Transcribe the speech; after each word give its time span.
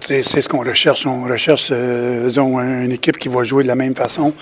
c'est 0.00 0.22
ce 0.22 0.48
qu'on 0.48 0.62
recherche. 0.62 1.06
On 1.06 1.24
recherche 1.24 1.68
euh, 1.70 2.30
une 2.84 2.92
équipe 2.92 3.18
qui 3.18 3.28
va 3.28 3.42
jouer 3.42 3.62
de 3.62 3.68
la 3.68 3.74
même 3.74 3.94
façon 3.94 4.34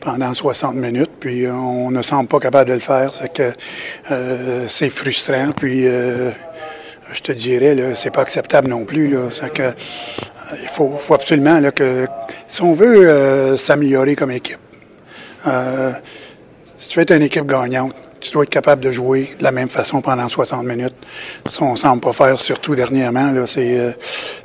pendant 0.00 0.32
60 0.32 0.74
minutes, 0.76 1.10
puis 1.18 1.46
on 1.48 1.90
ne 1.90 2.02
semble 2.02 2.28
pas 2.28 2.40
capable 2.40 2.70
de 2.70 2.74
le 2.74 2.80
faire. 2.80 3.12
C'est 3.14 3.32
que 3.32 3.52
euh, 4.10 4.66
c'est 4.68 4.90
frustrant, 4.90 5.52
puis 5.56 5.86
euh, 5.86 6.30
je 7.12 7.20
te 7.20 7.32
dirais, 7.32 7.76
c'est 7.94 8.10
pas 8.10 8.22
acceptable 8.22 8.68
non 8.68 8.84
plus. 8.84 9.16
C'est 9.30 9.52
que 9.52 9.74
il 10.62 10.68
faut, 10.68 10.90
faut 10.98 11.14
absolument 11.14 11.60
là, 11.60 11.70
que 11.70 12.06
si 12.48 12.62
on 12.62 12.74
veut 12.74 13.56
s'améliorer 13.56 14.16
comme 14.16 14.32
équipe, 14.32 14.58
si 16.78 16.88
tu 16.88 16.98
veux 16.98 17.02
être 17.02 17.12
une 17.12 17.22
équipe 17.22 17.46
gagnante, 17.46 17.94
tu 18.20 18.30
dois 18.30 18.44
être 18.44 18.50
capable 18.50 18.82
de 18.82 18.90
jouer 18.90 19.34
de 19.38 19.42
la 19.42 19.50
même 19.50 19.68
façon 19.68 20.00
pendant 20.02 20.28
60 20.28 20.64
minutes. 20.64 20.94
Ça, 21.46 21.64
on 21.64 21.76
semble 21.76 22.00
pas 22.00 22.12
faire, 22.12 22.40
surtout 22.40 22.74
dernièrement. 22.74 23.32
Euh, 23.34 23.92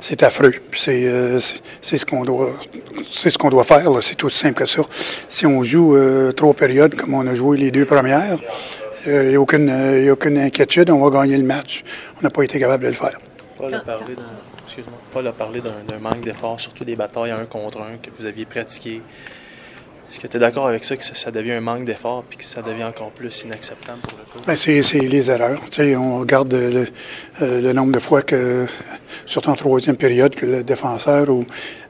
c'est 0.00 0.22
affreux. 0.22 0.52
Euh, 0.88 1.40
c'est, 1.82 1.98
ce 1.98 2.06
qu'on 2.06 2.24
doit, 2.24 3.64
faire. 3.64 3.90
C'est 4.00 4.14
tout 4.14 4.30
simple 4.30 4.54
que 4.54 4.66
ça. 4.66 4.82
Si 5.28 5.46
on 5.46 5.62
joue 5.62 5.94
euh, 5.94 6.32
trois 6.32 6.54
périodes 6.54 6.94
comme 6.94 7.14
on 7.14 7.26
a 7.26 7.34
joué 7.34 7.58
les 7.58 7.70
deux 7.70 7.84
premières, 7.84 8.38
il 9.06 9.28
n'y 9.28 9.34
a 9.36 9.40
aucune, 9.40 9.70
a 9.70 10.12
aucune 10.12 10.38
inquiétude. 10.38 10.90
On 10.90 11.06
va 11.06 11.20
gagner 11.20 11.36
le 11.36 11.44
match. 11.44 11.84
On 12.18 12.22
n'a 12.22 12.30
pas 12.30 12.42
été 12.42 12.58
capable 12.58 12.84
de 12.84 12.88
le 12.88 12.94
faire. 12.94 13.18
Paul 13.56 13.74
a 13.74 13.80
parlé 13.80 14.14
d'un, 14.14 14.82
Paul 15.12 15.32
parlé 15.32 15.60
d'un, 15.60 15.98
manque 15.98 16.22
d'effort, 16.22 16.60
surtout 16.60 16.84
des 16.84 16.96
batailles 16.96 17.30
un 17.30 17.44
contre 17.46 17.80
un 17.80 17.96
que 18.02 18.10
vous 18.18 18.26
aviez 18.26 18.44
pratiqué. 18.44 19.00
Est-ce 20.10 20.20
que 20.20 20.26
tu 20.28 20.36
es 20.36 20.40
d'accord 20.40 20.68
avec 20.68 20.84
ça, 20.84 20.96
que 20.96 21.02
ça, 21.02 21.30
devient 21.30 21.52
un 21.52 21.60
manque 21.60 21.84
d'effort 21.84 22.24
puis 22.28 22.38
que 22.38 22.44
ça 22.44 22.62
devient 22.62 22.84
encore 22.84 23.10
plus 23.10 23.42
inacceptable 23.42 23.98
pour 24.00 24.18
le 24.18 24.24
coup? 24.24 24.46
Ben, 24.46 24.56
c'est, 24.56 24.98
les 25.00 25.30
erreurs. 25.30 25.60
on 25.78 26.18
regarde 26.20 26.52
le, 26.52 26.86
euh, 27.42 27.60
le, 27.60 27.72
nombre 27.72 27.92
de 27.92 27.98
fois 27.98 28.22
que, 28.22 28.66
surtout 29.26 29.50
en 29.50 29.56
troisième 29.56 29.96
période, 29.96 30.34
que 30.34 30.46
le 30.46 30.62
défenseur 30.62 31.28
ou 31.28 31.44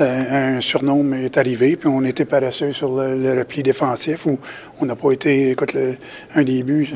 euh, 0.00 0.56
un 0.56 0.60
surnom 0.60 1.12
est 1.12 1.36
arrivé, 1.38 1.76
puis 1.76 1.88
on 1.88 2.04
était 2.04 2.24
paresseux 2.24 2.72
sur 2.72 2.90
le, 3.00 3.38
repli 3.38 3.62
défensif, 3.62 4.26
ou 4.26 4.38
on 4.80 4.86
n'a 4.86 4.96
pas 4.96 5.12
été, 5.12 5.50
écoute, 5.50 5.72
le, 5.74 5.96
un 6.34 6.42
début, 6.42 6.90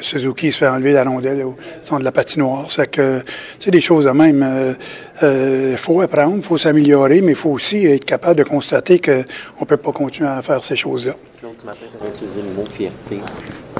Suzuki 0.00 0.52
se 0.52 0.58
fait 0.58 0.68
enlever 0.68 0.92
la 0.92 1.04
rondelle 1.04 1.42
au 1.44 1.56
centre 1.82 2.00
de 2.00 2.04
la 2.04 2.12
patinoire. 2.12 2.70
C'est 2.70 2.90
que, 2.90 3.22
c'est 3.58 3.70
des 3.70 3.80
choses 3.80 4.04
de 4.04 4.10
même. 4.10 4.76
Il 5.20 5.24
euh, 5.24 5.76
faut 5.76 6.00
apprendre, 6.00 6.36
il 6.36 6.42
faut 6.42 6.58
s'améliorer, 6.58 7.20
mais 7.20 7.32
il 7.32 7.38
faut 7.38 7.50
aussi 7.50 7.86
être 7.86 8.04
capable 8.04 8.36
de 8.36 8.44
constater 8.44 8.98
qu'on 9.00 9.24
ne 9.60 9.66
peut 9.66 9.76
pas 9.76 9.92
continuer 9.92 10.28
à 10.28 10.42
faire 10.42 10.57
ces 10.62 10.76
choses-là. 10.76 11.14
Claude, 11.38 11.54
tu 11.58 11.68
as 11.68 12.08
utilisé 12.08 12.42
le 12.42 12.50
mot 12.50 12.64
fierté 12.72 13.20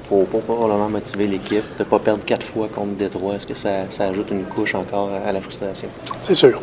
pour, 0.09 0.27
pour 0.27 0.43
probablement 0.43 0.89
motiver 0.89 1.27
l'équipe, 1.27 1.65
de 1.79 1.85
ne 1.85 1.85
pas 1.85 1.99
perdre 1.99 2.25
quatre 2.25 2.47
fois 2.47 2.69
contre 2.69 2.95
Détroit. 2.95 3.37
Est-ce 3.37 3.47
que 3.47 3.55
ça, 3.55 3.91
ça, 3.91 4.05
ajoute 4.07 4.31
une 4.31 4.45
couche 4.45 4.75
encore 4.75 5.11
à 5.27 5.33
la 5.33 5.41
frustration? 5.41 5.89
C'est 6.23 6.35
sûr. 6.35 6.61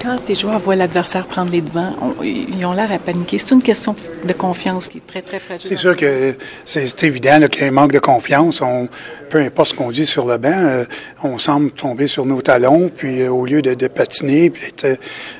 Quand 0.00 0.18
tes 0.24 0.34
joueurs 0.36 0.58
voient 0.58 0.76
l'adversaire 0.76 1.26
prendre 1.26 1.50
les 1.50 1.62
devants, 1.62 1.94
ils 2.22 2.64
ont 2.64 2.72
l'air 2.72 2.92
à 2.92 2.98
paniquer. 2.98 3.38
C'est 3.38 3.54
une 3.54 3.62
question 3.62 3.94
de 4.24 4.32
confiance 4.32 4.86
qui 4.86 4.98
est 4.98 5.06
très, 5.06 5.22
très 5.22 5.40
fragile. 5.40 5.68
C'est 5.68 5.76
sûr 5.76 5.96
que 5.96 6.36
c'est 6.64 7.02
évident 7.02 7.40
qu'il 7.48 7.62
y 7.62 7.64
a 7.64 7.68
un 7.68 7.72
manque 7.72 7.92
de 7.92 7.98
confiance. 7.98 8.60
On, 8.60 8.88
peu 9.30 9.38
importe 9.38 9.70
ce 9.70 9.74
qu'on 9.74 9.90
dit 9.90 10.06
sur 10.06 10.26
le 10.26 10.38
banc, 10.38 10.52
euh, 10.52 10.84
on 11.24 11.38
semble 11.38 11.72
tomber 11.72 12.06
sur 12.06 12.24
nos 12.24 12.40
talons, 12.40 12.88
puis 12.94 13.22
euh, 13.22 13.32
au 13.32 13.44
lieu 13.44 13.62
de, 13.62 13.88
patiner, 13.88 14.50
puis 14.50 14.66
être 14.66 14.98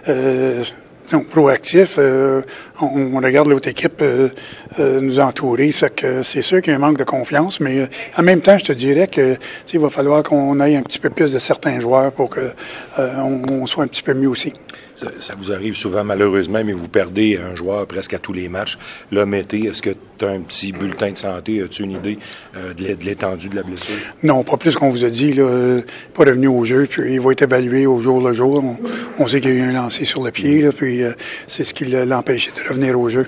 euh, 0.09 0.65
donc, 1.13 1.27
proactif. 1.29 1.97
Euh, 1.99 2.41
on, 2.81 3.21
regarde 3.21 3.47
l'autre 3.47 3.69
équipe 3.69 4.01
euh, 4.01 4.31
euh, 4.81 5.01
nous 5.01 5.21
entourer. 5.21 5.71
C'est 5.71 5.95
que 5.95 6.23
c'est 6.23 6.43
sûr 6.43 6.63
qu'il 6.63 6.73
y 6.73 6.75
a 6.75 6.77
un 6.77 6.81
manque 6.81 6.99
de 6.99 7.05
confiance, 7.05 7.61
mais 7.61 7.89
en 8.17 8.23
même 8.23 8.41
temps, 8.41 8.57
je 8.59 8.65
te 8.65 8.73
dirais 8.73 9.07
que 9.07 9.37
il 9.73 9.79
va 9.79 9.91
falloir 9.91 10.23
qu'on 10.23 10.59
aille 10.59 10.77
un 10.77 10.83
petit 10.83 10.99
peu 10.99 11.11
plus 11.11 11.33
de 11.33 11.39
certains 11.39 11.81
joueurs 11.81 12.13
pour 12.13 12.31
que 12.31 12.53
on 12.99 13.67
soit 13.67 13.85
un 13.85 13.87
petit 13.87 14.03
peu 14.03 14.15
mieux 14.15 14.29
aussi. 14.29 14.53
Ça, 15.21 15.35
vous 15.37 15.51
arrive 15.51 15.75
souvent, 15.75 16.05
malheureusement, 16.05 16.63
mais 16.65 16.73
vous 16.73 16.87
perdez 16.87 17.37
un 17.37 17.57
joueur 17.57 17.87
presque 17.87 18.15
à 18.15 18.19
tous 18.19 18.33
les 18.33 18.49
matchs. 18.49 18.79
Là, 19.11 19.27
mettez, 19.27 19.67
est-ce 19.67 19.83
que 19.83 19.91
tu 20.19 20.25
as 20.25 20.29
un 20.29 20.41
petit 20.41 20.71
bulletin 20.71 21.11
de 21.11 21.19
santé? 21.19 21.61
As-tu 21.61 21.83
une 21.83 21.93
idée 21.93 22.19
de 22.55 23.05
l'étendue 23.05 23.49
de 23.49 23.57
la 23.57 23.63
blessure? 23.65 23.97
Non, 24.23 24.45
pas 24.45 24.57
plus 24.59 24.77
qu'on 24.77 24.91
vous 24.91 25.05
a 25.05 25.11
dit. 25.11 25.33
Là, 25.33 25.81
pas 26.15 26.25
revenu 26.25 26.47
au 26.47 26.65
jeu, 26.65 26.87
puis 26.89 27.15
il 27.15 27.21
va 27.21 27.33
être 27.33 27.43
évalué 27.43 27.87
au 27.87 27.99
jour 28.01 28.21
le 28.21 28.33
jour. 28.33 28.63
On, 29.19 29.27
sait 29.27 29.41
qu'il 29.41 29.51
y 29.51 29.53
a 29.55 29.57
eu 29.57 29.63
un 29.63 29.73
lancé 29.73 30.05
sur 30.05 30.23
le 30.23 30.31
pied, 30.31 30.69
puis 30.77 31.02
euh, 31.02 31.02
c'est 31.47 31.65
ce 31.65 31.75
qui 31.75 31.85
l'empêchait 31.85 32.53
de 32.53 32.69
revenir 32.69 32.99
au 32.99 33.09
jeu. 33.09 33.27